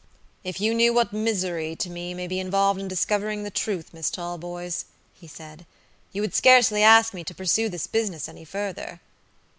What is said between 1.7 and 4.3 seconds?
to me may be involved in discovering the truth, Miss